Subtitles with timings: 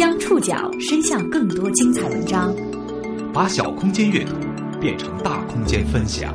[0.00, 2.56] 将触角伸向更多精彩文章，
[3.34, 4.32] 把小空间阅读
[4.80, 6.34] 变成大空间分享。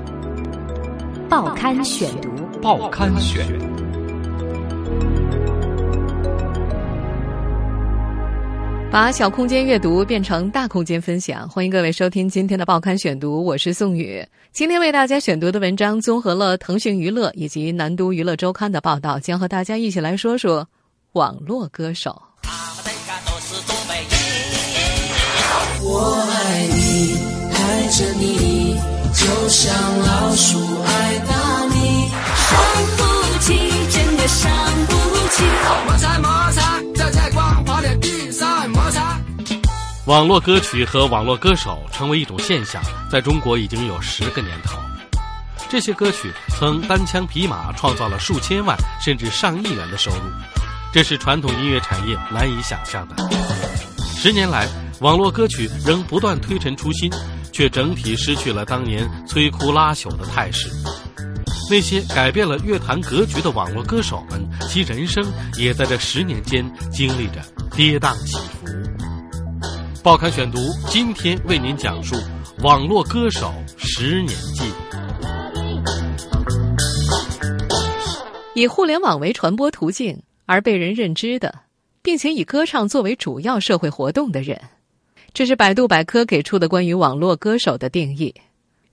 [1.28, 2.29] 报刊选读，
[2.62, 3.44] 报刊选。
[8.92, 14.24] 把小空间阅读变成大空间分享，欢迎各位收听今天的报刊选读，我是宋宇。
[14.52, 20.70] 今天为大家选读的文章综合了腾讯娱乐以及南都娱乐周刊的报道，将和大家一起来说说
[21.13, 22.21] 网络歌手。
[25.88, 27.16] 我爱你，
[27.53, 28.75] 爱着你，
[29.13, 32.09] 就像老鼠爱大米。
[32.49, 32.58] 伤
[32.98, 33.03] 不
[33.39, 34.52] 起，真的伤
[34.88, 34.95] 不
[35.30, 35.44] 起。
[35.85, 39.20] 摩擦摩擦，在在光滑的地上摩擦。
[40.08, 44.80] 网络歌曲和网络歌手成为一种现象，在中国已经有十个年头。
[45.70, 50.17] 这些歌曲曾单枪匹马创造了数千万甚至上亿元的收入，
[50.91, 53.16] 这是传统音乐产业难以想象的。
[54.17, 54.67] 十年来，
[55.06, 57.11] 网络歌曲仍不断推陈出新，
[57.52, 60.67] 却整体失去了当年摧枯拉朽的态势。
[61.70, 65.23] 那些改变了乐坛格局的网络歌手们，其人生
[65.59, 67.39] 也在这十年间经历着
[67.75, 68.66] 跌宕起伏。
[70.02, 72.16] 报刊选读今天为您讲述
[72.64, 74.64] 网络歌手十年记。
[78.56, 81.53] 以互联网为传播途径而被人认知的，
[82.02, 84.59] 并且以歌唱作为主要社会活动的人，
[85.36, 88.33] 这是百度百科给出的关于网络歌手的定义。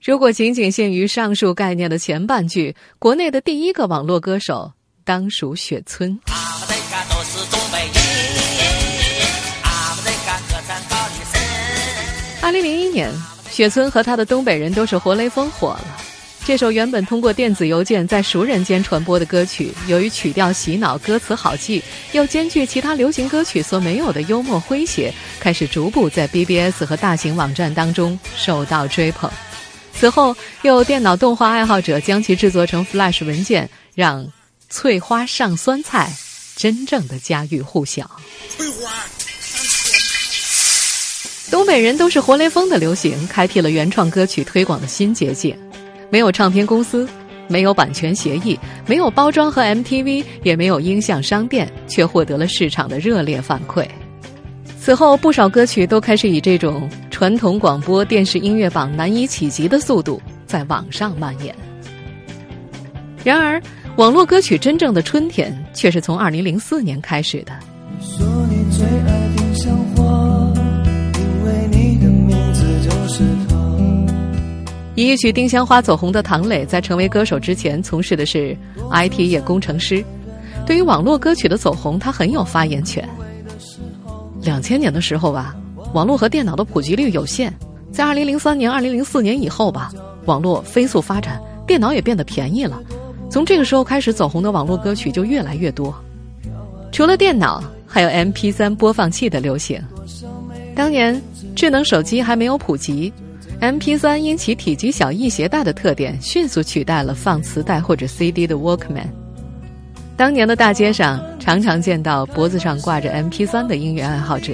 [0.03, 4.73] 如果仅仅限于上述概念的前半句，国内的第一个网络歌手
[5.05, 6.19] 当属雪村。
[6.25, 7.95] 俺们这个都是东北人，
[9.63, 11.41] 俺们这个歌唱高丽参。
[12.41, 13.09] 二零零一年，
[13.49, 16.02] 雪村和他的东北人都是活雷锋火了。
[16.45, 29.31] 这首原本通过电子邮件在熟人间传播的歌曲，由于曲调洗脑、歌词好记，又兼具其他流行歌曲所没有的幽默诙谐，开始逐步在 BBS 和大型网站当中受到追捧。
[29.93, 34.27] 此后，又有电脑动画爱好者将其制作成 Flash 文件，让
[34.69, 36.11] “翠花上酸菜”
[36.57, 38.11] 真正的家喻户晓。
[41.49, 45.57] 东北人都是活雷锋的流行，开辟了原创歌曲推广的新捷径。
[46.13, 47.09] 没有唱片公司，
[47.47, 53.83] 没有版权协议，没有包装和 MTV，也没有音像商店，却获得了市场的热烈反馈。
[54.79, 61.55] 此后，不少歌曲都开始以这种传统广播电视音乐榜难以企及的速度在网上蔓延。
[63.23, 63.59] 然而，
[63.95, 67.53] 网络歌曲真正的春天却是从2004年开始的。
[67.99, 70.12] 说你最爱丁香花，
[74.95, 78.55] 以一曲《丁香花》走红的唐磊，在成为歌手之前，从事的是
[78.91, 80.03] IT 业工程师。
[80.67, 83.07] 对于网络歌曲的走红，他很有发言权。
[84.41, 85.55] 两千年的时候吧，
[85.93, 87.51] 网络和电脑的普及率有限。
[87.91, 89.91] 在二零零三年、二零零四年以后吧，
[90.25, 92.79] 网络飞速发展，电脑也变得便宜了。
[93.31, 95.93] 从这个时候开始，走红的网络歌曲就越来越多。
[96.91, 99.81] 除了电脑，还有 MP 3播放器的流行。
[100.75, 101.19] 当年
[101.55, 103.11] 智能手机还没有普及。
[103.63, 109.07] MP 3因其体积小、易携带的特点，迅速取代了放磁带或者 CD 的 Walkman。
[110.17, 114.53] 当年的大街上，常常见到脖子上挂着 MP 3的音乐爱好者，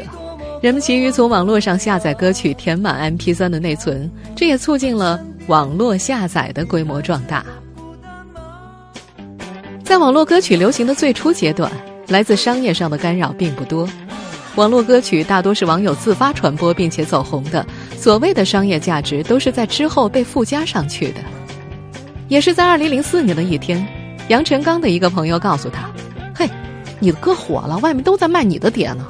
[0.61, 7.43] 人们急于从网络上下载歌曲，填满 MP 3的内存，这也促进了网络下载的规模壮大。
[9.83, 11.71] 在网络歌曲流行的最初阶段，
[12.07, 13.89] 来自商业上的干扰并不多。
[14.55, 17.65] 网络歌曲大多是网友自发传播并且走红的，
[17.99, 21.19] 所谓的商业价值都是在之后被附加上去的。
[22.29, 23.85] 也是在二零零四年的一天，
[24.29, 25.89] 杨晨刚的一个朋友告诉他
[26.33, 26.49] ：“嘿，
[26.99, 29.05] 你的歌火了，外面都在卖你的碟呢。”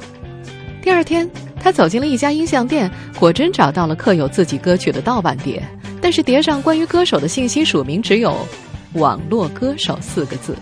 [0.82, 1.30] 第二天，
[1.62, 5.62] 他走进了一家音像店，果真找到了刻有自己歌曲的盗版碟，
[6.00, 8.36] 但是碟上关于歌手的信息署名只有
[8.94, 10.56] “网络歌手”四个字。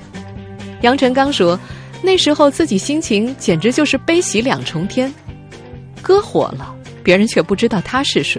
[0.83, 1.59] 杨晨刚说。
[2.01, 5.13] 那时候自己心情简直就是悲喜两重天，
[6.01, 6.73] 歌火了，
[7.09, 8.39] 别人却不知道他是谁，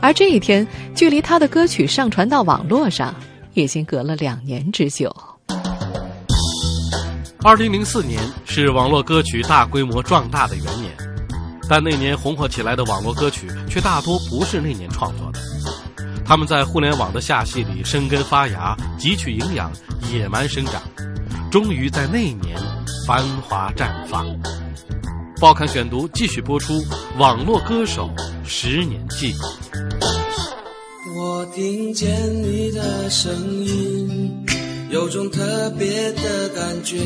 [0.00, 0.64] 而这一天
[0.94, 3.12] 距离他的歌曲上传到网络上，
[3.54, 5.12] 已经隔了两年之久。
[7.42, 10.96] 二零零四年是网络歌曲大规模壮大的元年，
[11.68, 15.40] 但那年红火起来的网络歌曲却大多不是那年创作的，
[16.24, 19.68] 他们在互联网的下戏里生根发芽，汲取营养，
[20.12, 20.80] 野蛮生长，
[21.50, 22.56] 终于在那年。
[23.04, 24.26] 繁华绽放。
[25.38, 26.72] 报刊选读继续播出
[27.18, 28.08] 《网络歌手
[28.42, 29.32] 十年记》。
[31.14, 32.10] 我听见
[32.42, 33.30] 你的声
[33.62, 34.46] 音，
[34.90, 36.96] 有种特别的感觉，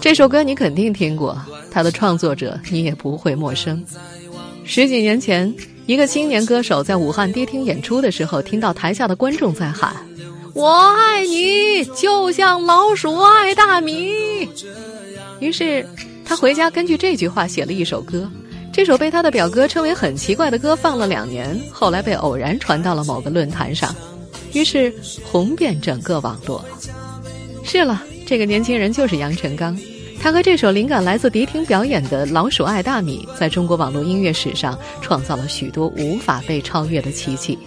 [0.00, 1.36] 这首歌你肯定听过，
[1.72, 3.84] 它的创作者你也不会陌生。
[4.64, 5.52] 十几年前，
[5.86, 9.92] 一个青年歌手在武汉迪厅演出的时候，听到台下的观众在喊
[10.54, 14.48] ：“我爱你，就像老鼠爱大米。”
[15.40, 15.86] 于是，
[16.26, 18.28] 他回家根据这句话写了一首歌。
[18.72, 23.94] 这首被他的表哥称为很奇怪的歌放了两年，后来被偶然传到了某个论坛上，
[24.52, 24.92] 于是
[25.24, 26.62] 红遍整个网络。
[27.64, 29.78] 是了，这个年轻人就是杨臣刚，
[30.20, 37.58] 他和这首灵感来自迪厅表演的《老鼠爱大米》在中国网络音乐史上创造了许多无法被超越的奇迹。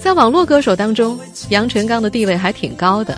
[0.00, 1.16] 在网络歌手当中，
[1.50, 3.16] 杨臣刚的地位还挺高的。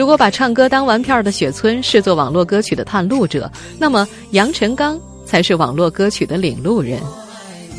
[0.00, 4.98] 如果把唱歌当玩票的雪村视作网络歌曲的探路者，那么杨臣刚。
[5.26, 6.98] 才是网络歌曲的领路人。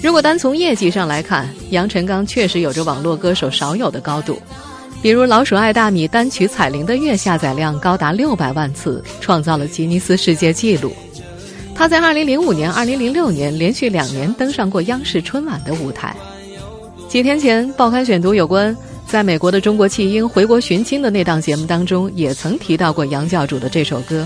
[0.04, 4.40] 如果单从业绩上来看，杨臣刚确实有着网络歌手少有的高度。
[5.02, 10.94] 比如《老鼠爱大米》单曲彩铃的月下载量高达六百万次，创造了吉尼斯世界纪录。
[11.74, 16.16] 他在2005年、2006年连续两年登上过央视春晚的舞台。
[17.10, 18.78] 几天前，《报刊选读》有关
[19.12, 24.26] 在美国的中国弃婴回国寻亲的那档节目当中，也曾提到过杨教主的这首歌。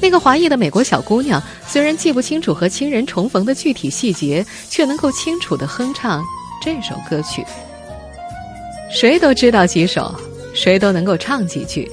[0.00, 6.20] 那个华裔的美国小姑娘，虽然记不清楚和亲人重逢的具体细节，却能够清楚地哼唱
[6.60, 7.44] 这首歌曲。
[8.90, 10.12] 谁都知道几首，
[10.52, 11.88] 谁都能够唱几句。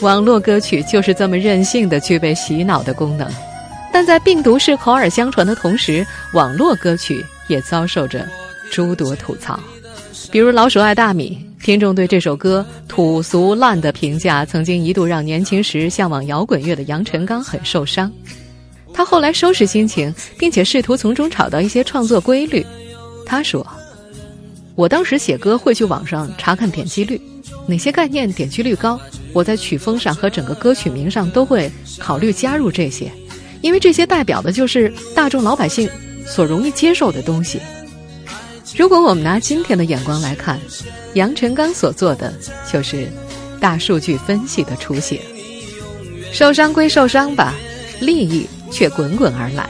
[0.00, 3.30] 网络歌曲就是这么任性的具备洗脑的功能，
[3.92, 8.26] 但在病毒式口耳相传的同时，网络歌曲也遭受着
[8.70, 9.60] 诸多吐槽，
[10.30, 11.38] 比如《老鼠爱大米》。
[11.62, 18.10] 听众对这首歌土俗烂的评价，曾经一度让年轻时向往摇滚乐的杨臣刚很受伤。
[18.94, 22.64] 他后来收拾心情，并且试图从中找到一些创作规律。
[23.26, 23.64] 他说
[24.74, 27.20] ：“我当时写歌会去网上查看点击率，
[27.66, 28.98] 哪些概念点击率高，
[29.32, 33.12] 我在曲风上和整个歌曲名上都会考虑加入这些，
[33.60, 35.88] 因为这些代表的就是大众老百姓
[36.26, 37.60] 所容易接受的东西。”
[38.78, 40.56] 如果我们拿今天的眼光来看，
[41.14, 42.32] 杨臣刚所做的
[42.72, 43.10] 就是
[43.58, 45.20] 大数据分析的雏形。
[46.32, 47.56] 受伤归受伤吧，
[47.98, 49.68] 利益却滚滚而来。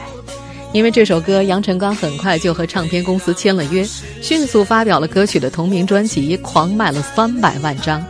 [0.73, 3.83] 因为这首歌，杨臣刚很快就和唱片公司签了约，
[4.21, 8.05] 迅速发表了歌曲的同名专辑，狂卖了三百万张。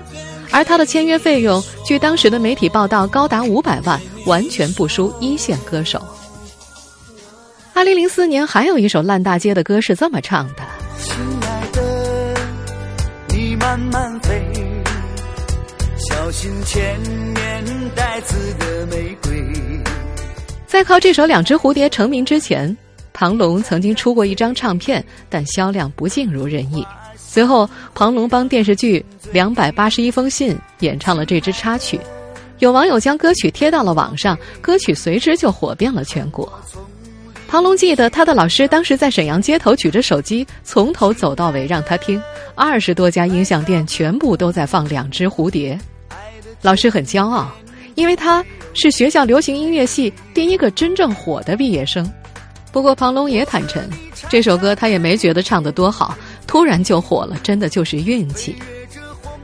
[0.51, 6.01] 而他的签约费用，据当时的媒体报道，高达五百万，完全不输一线歌手。
[7.73, 10.78] 二零零四年，还有一首烂大街的歌是这么唱的。
[11.01, 12.35] 亲爱的，
[13.29, 14.43] 你慢慢飞，
[16.09, 17.63] 小心前面
[17.95, 19.31] 带刺的玫瑰。
[20.67, 22.75] 在靠这首《两只蝴蝶》成名之前，
[23.13, 26.85] 庞龙曾经出过一张唱片，但销量不尽如人意。
[27.15, 28.99] 随后，庞龙帮电视剧
[29.31, 31.97] 《两百八十一封信》演唱了这支插曲，
[32.57, 36.51] 有网友将歌曲贴到了网上，歌曲随之就火遍了全国。
[37.49, 42.21] 庞龙记得，他的老师当时在沈阳街头举着手机，从头走到尾让他听。
[42.53, 45.73] 二十多家音像店全部都在放《两只蝴蝶》，
[46.61, 47.49] 老师很骄傲，
[47.95, 52.07] 因为他是学校流行音乐系第一个真正火的毕业生。
[52.71, 53.81] 不过庞龙也坦诚，
[54.29, 58.55] 这首歌他也没觉得唱得多好，突然就火了，真的就是运气。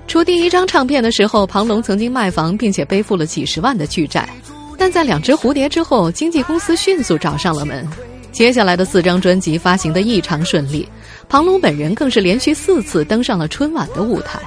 [0.07, 4.29] 出第一张唱片的时候，庞龙曾经卖房，并且背负了几十万的巨债。
[4.77, 7.87] 但在两只蝴蝶之后，经纪公司迅速找上了门。
[8.31, 10.87] 接下来的四张专辑发行的异常顺利，
[11.29, 14.39] 庞龙本人更是连续四次登上了春晚的舞台。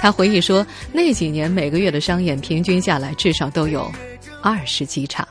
[0.00, 3.90] 他回忆说，那几年每个月的商演平均下来至少都有
[4.42, 5.28] 二十几场。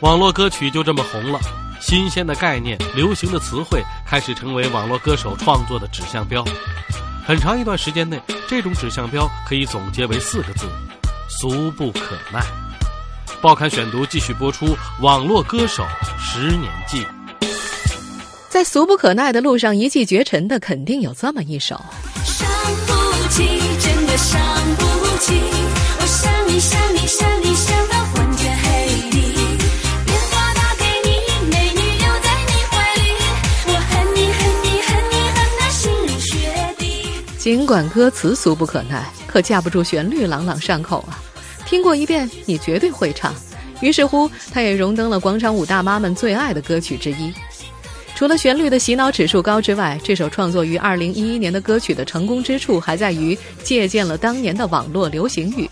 [0.00, 1.40] 网络歌曲就这么红了，
[1.80, 6.44] 新鲜的概念、流行的词汇开始成为网络歌手创作的指向标。
[7.26, 10.66] 很长一段时间内，这种指向标可以总结为四个字。
[11.28, 12.40] 俗不可耐。
[13.40, 14.66] 报刊选读继续播出
[15.00, 15.84] 《网络歌手
[16.18, 17.04] 十年记》。
[18.48, 21.80] 在俗不可耐的路上一骑绝尘的，肯定有这么一首。
[22.24, 22.48] 伤
[22.86, 23.46] 不起，
[23.78, 24.40] 真的伤
[24.78, 25.34] 不起。
[26.00, 27.85] 我想你想你想你想
[37.46, 41.22] 尽管歌词俗不可耐，可架不住旋律朗朗上口啊。
[41.64, 43.32] 听过一遍，你绝对会唱。
[43.80, 47.32] 于是乎，他也荣登了广场舞大妈们最爱的歌曲之一。
[48.16, 55.70] 除了旋律的洗脑指数高之外，这首创作于2011年的歌曲的成功之处还在于借鉴了当年的网络流行语。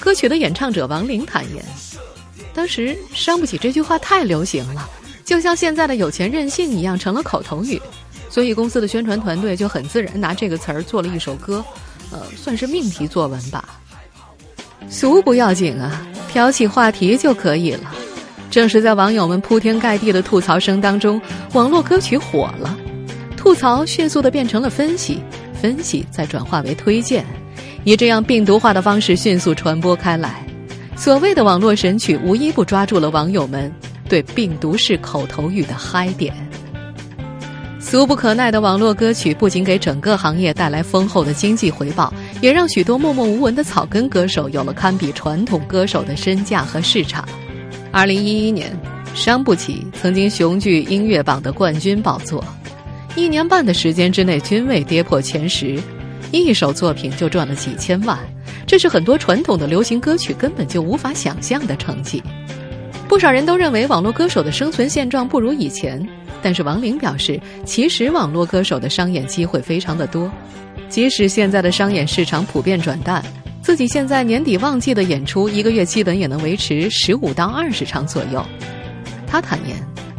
[0.00, 1.64] 歌曲的演唱者王琳坦言，
[2.52, 4.90] 当时“伤不起”这句话太流行了，
[5.24, 7.80] 就像现在的有钱任性一样，成了口头语。
[8.28, 11.64] 所以公司的宣传团队就很自然拿这个词儿做了一首歌，
[12.12, 13.80] 呃，算是命题作文吧。
[14.88, 17.94] 俗不要紧啊，挑起话题就可以了。
[18.50, 21.20] 正是在网友们铺天盖地的吐槽声当中，
[21.52, 22.74] 网络歌曲火了，
[23.36, 25.22] 吐槽迅速的变成了分析，
[25.60, 27.26] 分析再转化为推荐，
[27.84, 30.42] 以这样病毒化的方式迅速传播开来。
[30.96, 33.70] 所谓的网络神曲，无一不抓住了网友们
[34.08, 36.34] 对病毒式口头语的嗨点。
[37.90, 47.26] 俗不可耐的网络歌曲不仅给整个行业带来丰厚的经济回报，也让许多默默无闻的草根歌手有了堪比传统歌手的身价和市场。
[47.90, 48.78] 二零一一年，
[49.14, 52.44] 伤不起曾经雄踞音乐榜的冠军宝座，
[53.16, 55.80] 一年半的时间之内均未跌破前十，
[56.30, 58.18] 一首作品就赚了几千万，
[58.66, 62.22] 这是很多传统的流行歌曲根本就无法想象的成绩。
[63.08, 66.06] 不少人都认为网络歌手的生存现状不如以前。
[66.42, 70.30] 但是王玲表示，其实网络歌手的商演机会非常的多，
[70.88, 73.24] 即使现在的商演市场普遍转淡，
[73.60, 78.44] 自己现在年底旺季的演出，一个月基本也能维持十五到二十场左右。
[79.26, 79.76] 他坦言，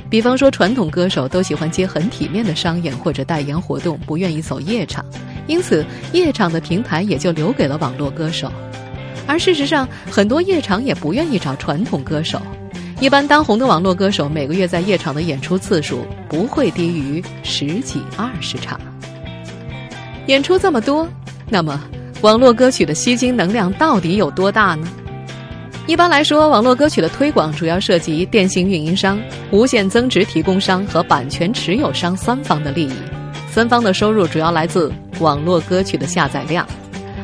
[0.10, 5.06] 比方说传统歌手都喜欢接很体面的商演或者代言活动，不愿意走夜场，
[5.48, 8.52] 因此夜场的平台也就留给了网络歌手。
[9.26, 12.42] 而事实上，很多夜场也不愿意找传统歌手。
[13.02, 18.78] 一般当红的网络歌手每个月在夜场的演出次数不会低于十几二十场。
[20.28, 21.08] 演出这么多，
[21.50, 21.82] 那么
[22.22, 24.86] 网络歌曲的吸金能量到底有多大呢？
[25.88, 29.18] 一般来说，网络歌曲的推广主要涉及电信运营商、
[29.50, 32.94] 无限增值提供商和版权持有商三方的利益。
[33.50, 36.68] 三方的收入主要来自网络歌曲的下载量。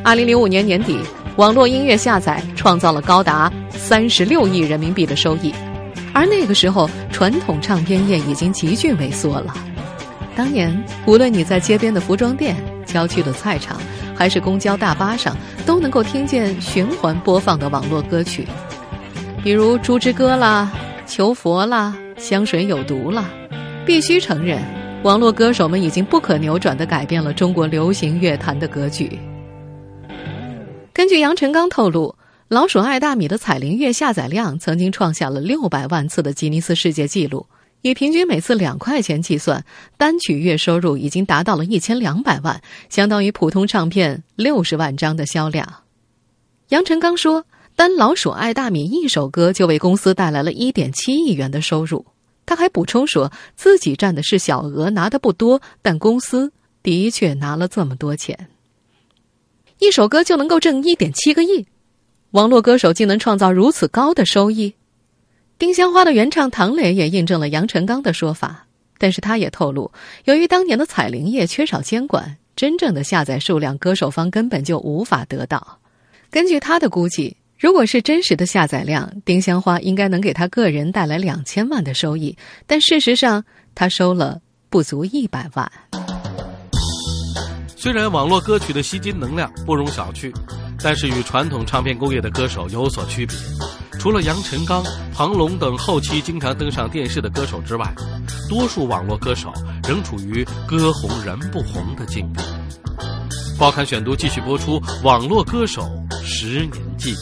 [0.02, 0.98] 二零零五年年底，
[1.36, 5.54] 网络音乐下载创造了高达三十六亿人民币的收益。
[6.16, 9.52] 而那个时候，传统唱片业已经急剧萎缩了。
[10.34, 10.74] 当年，
[11.06, 12.56] 无论你在街边的服装店、
[12.86, 13.78] 郊区的菜场，
[14.14, 18.48] 还是公交大巴上，都能够听见循环播放的网络歌曲，
[19.44, 20.72] 比如《猪之歌》啦、
[21.06, 23.26] 《求佛》啦、《香水有毒》啦。
[23.84, 24.58] 必须承认，
[25.02, 29.18] 网络歌手们已经不可扭转地改变了中国流行乐坛的格局。
[30.94, 32.14] 根据杨臣刚透露。
[32.48, 37.44] 老鼠爱大米的彩铃月下载量曾经创下了六百万次的吉尼斯世界纪录，
[37.82, 39.64] 以平均每次两块钱计算，
[39.96, 45.82] 单曲月收入已经达到了一千两百万，相当于普通唱片六十万张的销量。
[46.68, 52.06] 杨晨刚说，单老鼠爱大米一首歌就为公司带来了一点七亿元的收入。
[52.46, 56.52] 他还补充说自己占的是小额，拿的不多，但公司
[56.84, 58.48] 的确拿了这么多钱，
[59.80, 61.66] 一首歌就能够挣一点七个亿。
[62.36, 64.74] 网络歌手竟能创造如此高的收益，
[65.58, 68.66] 丁香花的原唱唐磊也印证了杨臣刚的说法。
[68.98, 69.90] 但是他也透露，
[70.26, 75.78] 由于当年的彩铃业缺少监管，真正的下载数量歌手方根本就无法得到。
[76.30, 82.36] 根据他的估计，如果是真实的下载量，丁香花应该能给他个人带来两千万的收益。
[82.66, 83.42] 但事实上，
[83.74, 85.72] 他收了不足一百万。
[87.74, 90.30] 虽然网络歌曲的吸金能量不容小觑。
[90.82, 93.36] 但是与传统唱片工业的歌手有所区别，
[93.98, 97.92] 除了杨臣刚、庞龙等后期经常登上电视的歌手之外，
[98.48, 99.52] 多数网络歌手
[99.88, 102.42] 仍处于歌红人不红的境地。
[103.58, 105.90] 报刊选读继续播出《网络歌手
[106.22, 107.14] 十年记》。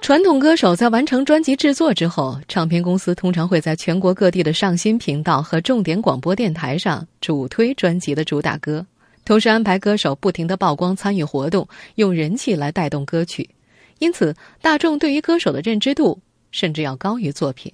[0.00, 8.86] 传统歌手在完成专辑制作之后，唱片公司通常会在全国各地的上新频道和重点广播电台上主推专辑的主打歌。
[9.26, 11.66] 同时安排歌手不停的曝光、参与活动，
[11.96, 13.50] 用人气来带动歌曲，
[13.98, 16.16] 因此大众对于歌手的认知度
[16.52, 17.72] 甚至要高于作品。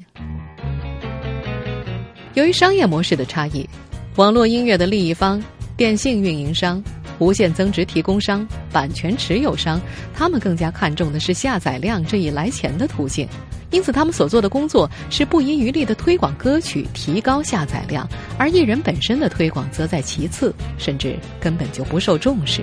[2.32, 3.68] 由于商业模式的差异，
[4.16, 5.44] 网络音乐的利益方、
[5.76, 6.82] 电信运营商、
[7.18, 9.78] 无限增值提供商、版权持有商，
[10.14, 13.28] 他们更加看重的是下载量这一来钱的途径。
[13.72, 22.62] 因此，他们所做的工作是不遗余力的推广歌曲，提高下载量，而艺人本身的推广则在其次，甚至根本就不受重视。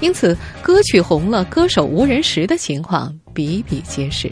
[0.00, 4.30] 因此，歌曲红了，歌手无人识的情况比比皆是。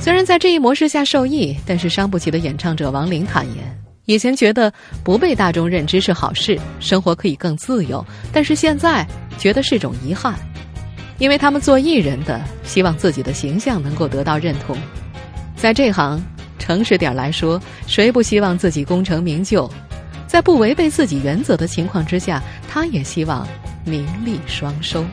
[0.00, 4.72] 虽然在这一模式下受益，但是伤不起的演唱者王琳坦言，以前觉得
[5.04, 9.06] 不被大众认知是好事，生活可以更自由，但是现在
[9.38, 10.34] 觉得是种遗憾，
[11.18, 14.76] 因为他们做艺人的，希望自己的形象能够得到认同。
[15.56, 16.20] 在这行，
[16.58, 19.70] 诚实点来说，谁不希望自己功成名就？
[20.26, 23.46] 在不违背自己原则的情况之下，他也希望
[23.84, 25.04] 名利双收。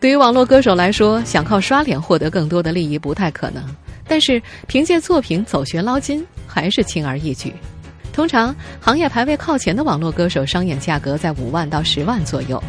[0.00, 3.64] 对于网络歌手来说，想靠刷脸获得更多的利益不太可能，
[4.06, 7.54] 但是凭借作品走穴捞金还是轻而易举。
[8.12, 12.62] 通常，行业排位靠前的网络歌手商演价格在五万到十万左右。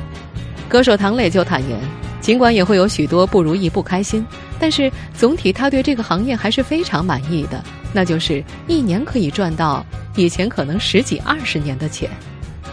[0.70, 1.79] 歌手唐磊就坦言，
[2.19, 4.25] 尽管也会有许多不如意、不开心，
[4.59, 7.63] 但是总体他对这个行业还是非常满意的。
[7.93, 12.09] 那就是一年可以赚到以前可能十几二十年的钱，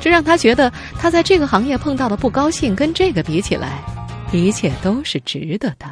[0.00, 3.80] 这让他觉得他在这个行业碰到的不高兴跟这个比起来，
[4.32, 5.86] 一切都是值得的。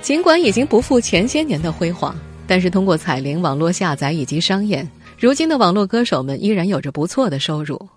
[0.00, 2.14] 尽管已经不复前些年的辉煌，
[2.46, 7.88] 但是通过彩铃、网络下载以及商演，如今的网络歌手们依然有着不错的收入。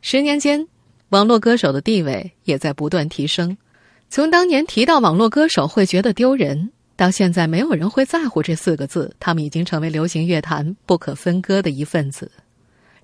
[0.00, 0.66] 十年间，
[1.12, 3.54] 网络歌手的地位也在不断提升。
[4.08, 12.32] 从当年提到网络歌手会觉得丢人，到现在没有人会在乎这四个字，他们已经成为流行乐坛不可分割的一份子。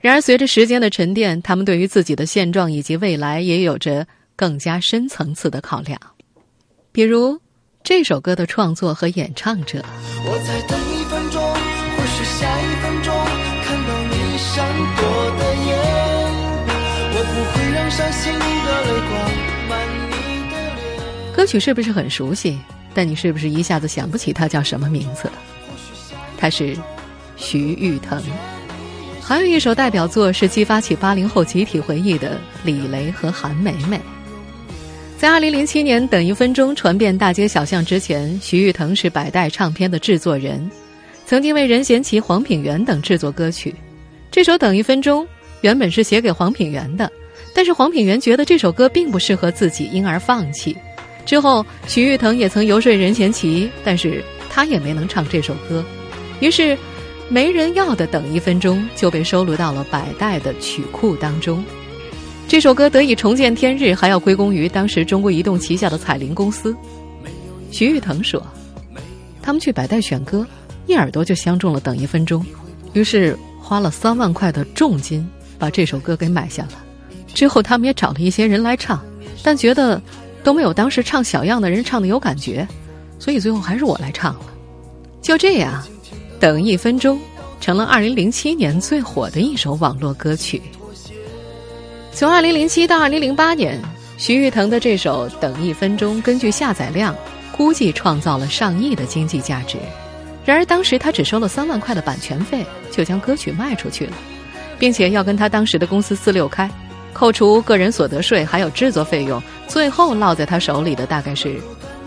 [0.00, 6.00] 然而，随着时间的沉淀，他们对于自己的现状以及未来也有着更加深层次的考量。
[6.90, 7.38] 比如，
[7.84, 9.84] 这首歌的创作和演唱者，
[10.24, 13.14] 我再等一分钟，或许下一分钟
[21.34, 22.58] 歌曲是不是很熟悉？
[22.92, 25.34] 但你是不是一下子想不起他叫什么名字了？
[26.36, 26.76] 他是
[27.36, 28.20] 徐誉滕。
[29.22, 34.00] 还有一首代表作是激发起八零后集体回忆的李雷和韩梅梅。
[35.16, 40.68] 在二零零七年《等一分钟》传遍大街小巷之前，徐誉滕是百代唱片的制作人，
[41.26, 43.74] 曾经为任贤齐、黄品源等制作歌曲。
[44.30, 45.24] 这首《等一分钟》
[45.60, 47.10] 原本是写给黄品源的，
[47.58, 50.76] 但是黄品源觉得这首歌并不适合自己，因而放弃。
[51.26, 55.84] 之后，徐誉滕也曾游说任贤齐，但是他也没能唱这首歌。
[56.38, 56.78] 于是，
[57.28, 61.64] 没人要的《等一分钟》就被收录到了百代的曲库当中。
[62.46, 66.72] 这首歌得以重见天日，还要归功于当时中国移动旗下的彩铃公司。
[67.72, 68.40] 徐誉滕说
[69.42, 70.46] ：“他们去百代选歌，
[70.86, 72.40] 一耳朵就相中了《等一分钟》，
[72.92, 76.84] 于是花了三万块的重金把这首歌给买下了。
[77.38, 79.00] 之后，他们也找了一些人来唱，
[79.42, 80.02] 但觉得……”
[80.44, 82.66] 都没有当时唱小样的人唱的有感觉，
[83.18, 84.40] 所以最后还是我来唱了。
[85.20, 85.84] 就这样，
[86.40, 87.20] 等一分钟
[87.60, 90.62] 成了二零零七年最火的一首网络歌曲。
[92.12, 93.78] 从二零零七到二零零八年，
[94.16, 97.14] 徐誉滕的这首《等一分钟》根据下载量
[97.54, 99.76] 估计创造了上亿的经济价值。
[100.46, 104.12] 然而当时他只收了三万块的版权费，就将歌曲卖出去了，
[104.78, 106.70] 并且要跟他当时的公司四六开。
[107.12, 111.60] 扣除个人所得税，还有制作费用，最后落在他手里的大概是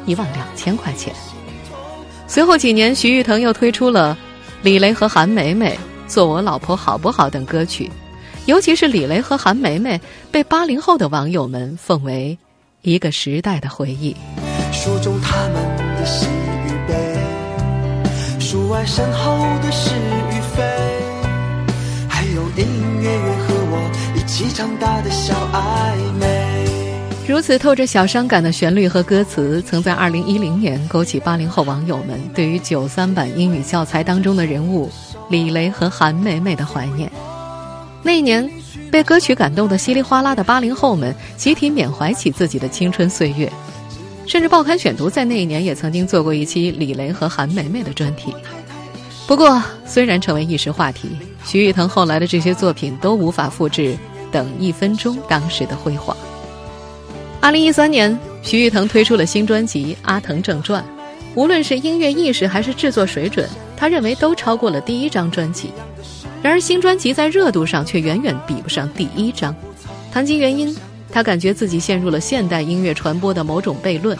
[0.06, 1.14] 一万两千块钱。
[2.28, 4.18] 随后几年，徐誉滕又推出了
[4.62, 5.78] 李雷和韩梅梅
[6.10, 7.92] 《做我老婆好不好》等歌曲，
[8.46, 10.00] 尤其是李雷和韩梅梅
[10.32, 12.38] 被八零后的网友们奉为
[12.84, 14.16] 一个时代的回忆。
[14.72, 17.20] 书中他们的喜与悲，
[18.40, 20.64] 书外身后的是与非，
[22.08, 23.51] 还有音乐乐和
[24.32, 26.66] 一起长大的小暧昧。
[27.28, 34.90] 如此透着小伤感的旋律和歌词，曾在二零一零年勾起八零后网友们对于九三版英语教材当中的人物
[35.30, 37.12] 李雷和韩梅梅的怀念。
[38.02, 38.50] 那一年，
[38.90, 43.52] 被歌曲感动的稀里哗啦的八零后们集体缅怀起自己的青春岁月，
[44.26, 48.34] 甚至报刊选读在那一年也曾经做过一期李雷和韩梅梅的专题。
[49.28, 51.10] 不过，虽然成为一时话题，
[51.44, 53.98] 徐誉滕后来的这些作品都无法复制。
[54.32, 56.16] 等一分钟，当时的辉煌。
[57.40, 60.82] 二零一三年，徐誉滕推出了新专辑《阿腾正传》，
[61.36, 65.72] 无论是音乐意识还是制作水准，他认为都超过了第一张专辑。
[66.44, 69.56] 然而，新专辑在热度上却远远比不上第一张。
[70.12, 70.76] 谈及原因，
[71.12, 74.18] 他感觉自己陷入了现代音乐传播的某种悖论。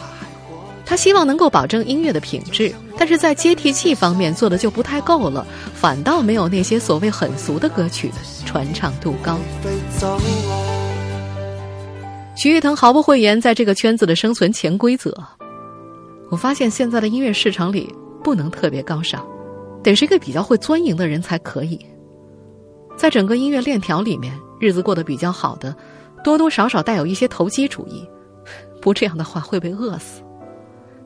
[0.84, 8.10] 他希望能够保证音乐的品质，但是在接地气方面做的就不太够了，反倒没有那些所谓很俗的歌曲
[8.44, 9.38] 传唱度高。
[12.34, 15.14] 徐誉滕毫不讳言在这个圈子的生存潜规则。
[16.30, 19.24] 我发现现在的音乐市场里不能特别高尚，
[19.82, 21.78] 得是一个比较会钻营的人才可以。
[22.96, 25.76] 在整个音乐链条里面，日子过得比较好的，
[26.24, 28.08] 多多少少带有一些投机主义，
[28.80, 30.22] 不这样的话会被饿死。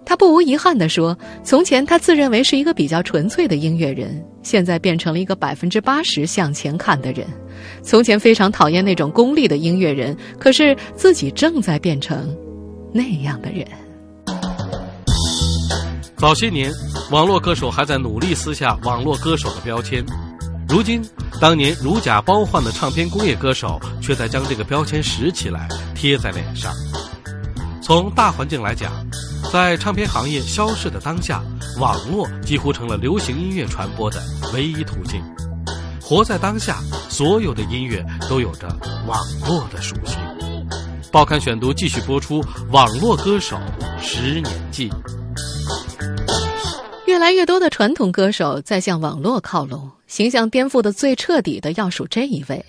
[0.09, 7.27] 他不无遗憾地说：“从前他自认为是一个比较纯粹的音乐人，现在变成了一个百分之八十向前看的人。
[7.83, 12.33] 从前非常讨厌那种功利的音乐人，可是自己正在变成
[12.95, 13.67] 那样的人。”
[16.17, 16.73] 早些年，
[17.11, 20.07] 网络歌手还在努力撕下网络歌手的标签，
[20.69, 21.03] 如今，
[21.41, 25.67] 当年如假包换的唱片工业歌手，却在将这个标签拾起来
[25.97, 26.73] 贴在脸上。
[27.83, 28.93] 从大环境来讲，
[29.53, 31.43] 在唱片行业消逝的当下，
[31.79, 34.21] 网络几乎成了流行音乐传播的
[34.53, 35.23] 唯一途径。
[36.01, 36.79] 活在当下，
[37.09, 38.69] 所有的音乐都有着
[39.07, 40.19] 网络的属性。
[41.11, 43.57] 报刊选读继续播出《网络歌手
[44.01, 44.91] 十年记》。
[47.07, 52.65] 越来越多的传统歌手在向网络靠拢，形象颠覆的最彻底的要数这一位。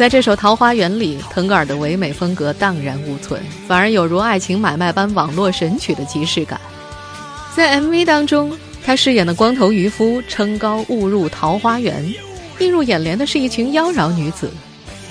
[0.00, 6.58] 在这首《桃花源》里，腾格尔的唯美风格荡然无存，反而有如爱情买卖般网络神曲的即视感。
[7.54, 8.50] 在 MV 当中，
[8.82, 12.02] 他饰演的光头渔夫撑篙误入桃花源，
[12.60, 14.50] 映入眼帘的是一群妖娆女子。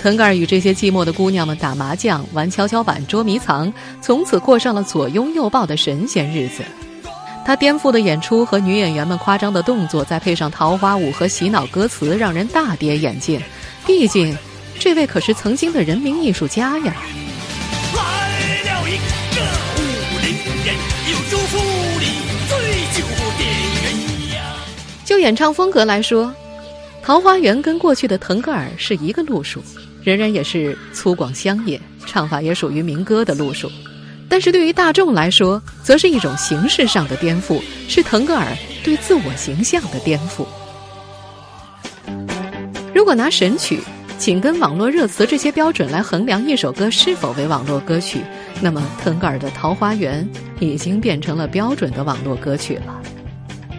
[0.02, 3.72] 腾格尔与这些寂寞的姑娘们打麻将、玩跷跷板、捉迷藏，
[4.02, 6.64] 从此过上了左拥右抱的神仙日子。
[7.46, 13.40] 他颠覆的演出和女演员们夸张的动作，再配上桃花舞和洗脑歌词，让人大跌眼镜。
[13.86, 14.36] 毕竟，
[14.80, 16.96] 这位可是曾经的人民艺术家呀！
[17.94, 18.96] 来了一
[19.36, 19.42] 个
[19.76, 19.80] 武
[20.22, 20.32] 林
[20.64, 20.74] 人，
[21.12, 21.58] 有祝福
[22.00, 22.06] 你
[22.48, 22.56] 醉
[22.96, 23.04] 酒
[23.36, 23.46] 点
[23.84, 23.86] 鸳
[24.32, 24.40] 鸯。
[25.04, 26.28] 就演唱风格来说，
[27.02, 29.62] 《桃花源》跟过去的腾格尔是一个路数，
[30.02, 33.70] 仍然也是粗犷乡野，唱法也属于民歌的路数。
[34.30, 38.46] 但是对于大众来说，则是一种形式上的颠覆，是腾格尔
[38.82, 40.46] 对自我形象的颠覆。
[42.94, 43.80] 如果拿神曲、
[44.20, 48.20] 紧跟网络热词这些标准来衡量一首歌是否为网络歌曲，
[48.60, 50.22] 那么腾格尔的《桃花源》
[50.62, 53.00] 已经变成了标准的网络歌曲了。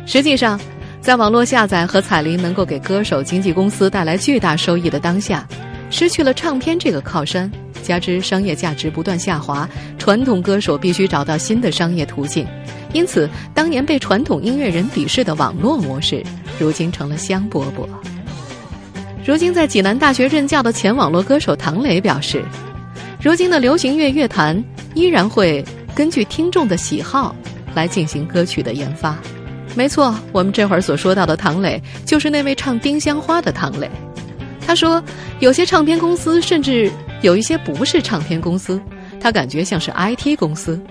[0.08, 0.60] 实际上，
[1.00, 5.48] 在网络下载和彩铃能够给歌手、经纪公司带来巨大收益的当下，
[5.92, 7.50] 失去了唱片这个靠山，
[7.84, 12.48] 加之商业价值不断下滑，传统歌手必须找到新的商业途径。
[12.94, 16.24] 因此，当年被传统音乐人鄙视的网络模式，
[16.58, 17.88] 如今成了香饽饽。
[19.24, 22.44] 如今在济南大学任教的前网络歌手唐磊表示，
[23.22, 24.62] 如今的流行乐乐坛
[24.96, 27.36] 依然会根据听众的喜好
[27.76, 29.16] 来进行歌曲的研发。
[29.76, 33.90] 没错，我们这会儿所说到的唐磊，就是那位唱《丁香花》的唐磊。
[34.66, 35.02] 他说，
[35.40, 38.82] 有些唱片公司，甚至有一些不是唱片公司，
[39.20, 40.82] 他感觉像是 IT 公司，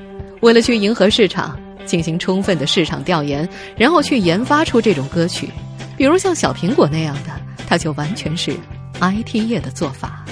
[0.41, 5.49] 为了去迎合市场，进行充分的市场调研，然后去研发出这种歌曲。
[6.01, 7.31] 比如像小苹果那样的，
[7.69, 8.57] 它就完全是
[9.03, 10.25] IT 业的做法。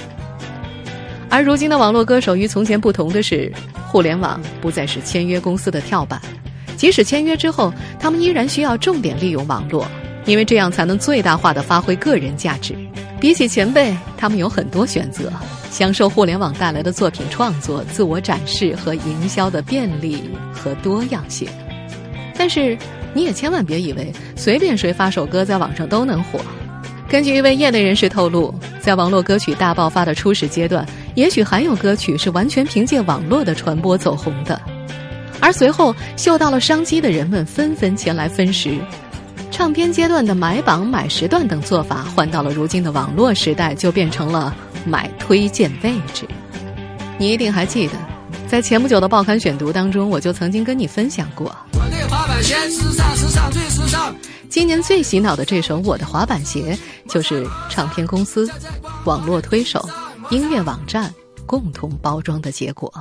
[1.29, 3.53] 而如今的网络歌手与从前不同的是，
[3.87, 6.19] 互联网不再是签约公司的跳板。
[6.75, 9.87] 即使签约之后，他们依然需要重点利用网络，
[10.25, 12.75] 因为这样才能最大化的发挥个人价值。
[13.19, 15.31] 比起前辈，他们有很多选择，
[15.69, 21.47] 享受互联网带来的作品创作、自我展示和营销的便利和多样性。
[22.35, 22.75] 但是，
[23.13, 26.39] 你也千万别以为随便谁发首歌在网上都能火。
[27.07, 34.61] 根据一位业内人士透露，在网络歌曲大爆发的初始阶段，也许还有歌曲是完全凭借网络的传播走红的。
[35.39, 38.77] 而随后嗅到了商机的人们纷纷前来分食，
[39.49, 46.27] 唱片阶段的买榜、买时段等做法，换到了如今的网络时代，就变成了买推荐位置。
[47.17, 47.93] 你一定还记得，
[48.47, 51.55] 在前不久的报刊选读当中，我就曾经跟你分享过，
[52.41, 54.15] 时尚，时尚最时尚。
[54.47, 56.77] 今年最洗脑的这首《我的滑板鞋》，
[57.11, 58.49] 就是唱片公司、
[59.05, 59.83] 网络推手、
[60.29, 61.13] 音乐网站
[61.45, 62.91] 共同包装的结果。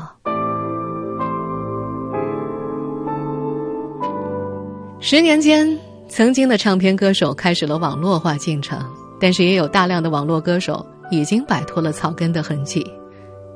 [5.00, 8.78] 十年间，曾经的唱片歌手开始了网络化进程，
[9.20, 12.84] 但是也有大量的网络歌手已经摆脱了草根的痕迹。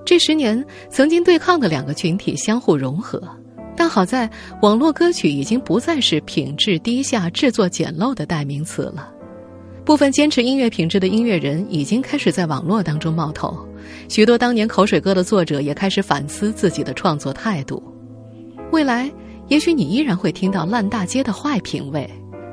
[0.06, 3.20] 这十年，曾经对抗的两个群体相互融合，
[3.76, 4.30] 但好在
[4.60, 9.08] 网络歌曲已经不再是品质低下、制作简陋的代名词了。
[9.84, 13.56] 部分坚持音乐品质的音乐人已经开始在网络当中冒头，
[14.08, 17.82] 许多当年口水歌的作者也开始反思自己的创作态度。
[18.70, 19.10] 未来。
[19.48, 22.08] 也许你依然会听到烂大街的坏品味，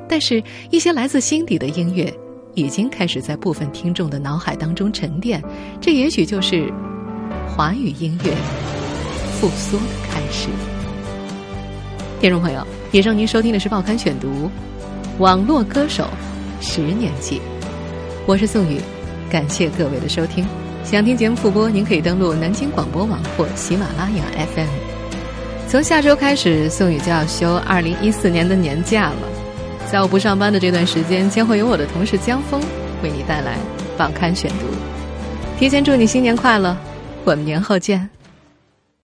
[0.06, 2.12] 但是一些来自心底的音乐，
[2.54, 5.42] 已经开始在部分听众的脑海当中沉淀。
[5.80, 6.70] 这也许就是
[7.48, 8.34] 华语音乐
[9.40, 10.79] 复苏的开始。
[12.20, 14.28] 听众朋友，以上您收听的是《报刊选读》，
[15.16, 16.06] 网络歌手
[16.60, 17.40] 十年记，
[18.26, 18.78] 我是宋宇，
[19.30, 20.46] 感谢各位的收听。
[20.84, 24.68] 想听节目复播，您可以登录南京广播网或喜马拉雅 FM。
[25.66, 29.16] 从下周开始，宋宇就要休二零一四年的年假了。
[29.90, 32.60] 在我不上班的这段时间，将会由我的同事江峰
[33.02, 33.56] 为你带来
[33.96, 34.66] 报刊选读。
[35.58, 36.76] 提前祝你新年快乐，
[37.24, 38.10] 我们年后见。